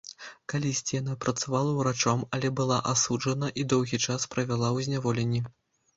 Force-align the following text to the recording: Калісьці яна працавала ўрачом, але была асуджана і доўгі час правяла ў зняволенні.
Калісьці 0.53 0.95
яна 0.99 1.17
працавала 1.25 1.75
ўрачом, 1.79 2.19
але 2.37 2.47
была 2.61 2.79
асуджана 2.95 3.53
і 3.61 3.67
доўгі 3.75 4.01
час 4.09 4.29
правяла 4.33 4.67
ў 4.75 4.89
зняволенні. 4.89 5.45